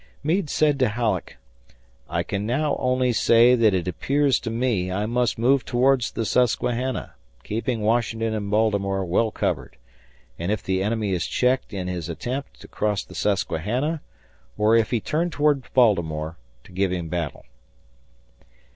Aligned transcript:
Meade 0.23 0.49
said 0.49 0.79
to 0.79 0.89
Halleck, 0.89 1.37
"I 2.09 2.23
can 2.23 2.43
now 2.47 2.75
only 2.79 3.13
say 3.13 3.53
that 3.53 3.75
it 3.75 3.87
appears 3.87 4.39
to 4.39 4.49
me 4.49 4.91
I 4.91 5.05
must 5.05 5.37
move 5.37 5.63
towards 5.63 6.09
the 6.13 6.25
Susquehanna, 6.25 7.13
keeping 7.43 7.81
Washington 7.81 8.33
and 8.33 8.49
Baltimore 8.49 9.05
well 9.05 9.29
covered, 9.29 9.77
and, 10.39 10.51
if 10.51 10.63
the 10.63 10.81
enemy 10.81 11.11
is 11.11 11.27
checked 11.27 11.71
in 11.71 11.87
his 11.87 12.09
attempt, 12.09 12.59
to 12.61 12.67
cross 12.67 13.03
the 13.05 13.13
Susquehanna, 13.13 14.01
or, 14.57 14.75
if 14.75 14.89
he 14.89 14.99
turn 14.99 15.29
towards 15.29 15.69
Baltimore, 15.69 16.35
to 16.63 16.71
give 16.71 16.91
him 16.91 17.07
battle." 17.07 17.45